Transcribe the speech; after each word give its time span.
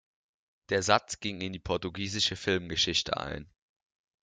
Der 0.69 0.81
Satz 0.81 1.19
ging 1.19 1.41
in 1.41 1.53
die 1.53 1.59
portugiesische 1.59 2.35
Filmgeschichte 2.35 3.17
ein. 3.17 3.47